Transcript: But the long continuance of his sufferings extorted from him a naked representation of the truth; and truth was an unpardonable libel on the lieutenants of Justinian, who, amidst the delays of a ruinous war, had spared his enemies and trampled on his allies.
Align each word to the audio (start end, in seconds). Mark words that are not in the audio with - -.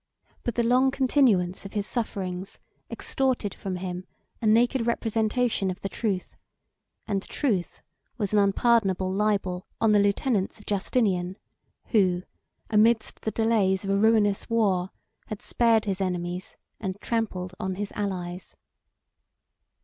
But 0.41 0.55
the 0.55 0.63
long 0.63 0.89
continuance 0.89 1.63
of 1.63 1.73
his 1.73 1.85
sufferings 1.85 2.59
extorted 2.89 3.53
from 3.53 3.75
him 3.75 4.05
a 4.41 4.47
naked 4.47 4.87
representation 4.87 5.69
of 5.69 5.81
the 5.81 5.89
truth; 5.89 6.35
and 7.07 7.21
truth 7.21 7.83
was 8.17 8.33
an 8.33 8.39
unpardonable 8.39 9.13
libel 9.13 9.67
on 9.79 9.91
the 9.91 9.99
lieutenants 9.99 10.57
of 10.59 10.65
Justinian, 10.65 11.37
who, 11.89 12.23
amidst 12.71 13.21
the 13.21 13.29
delays 13.29 13.83
of 13.85 13.91
a 13.91 13.95
ruinous 13.95 14.49
war, 14.49 14.89
had 15.27 15.39
spared 15.39 15.85
his 15.85 16.01
enemies 16.01 16.57
and 16.79 16.99
trampled 16.99 17.53
on 17.59 17.75
his 17.75 17.91
allies. 17.95 18.57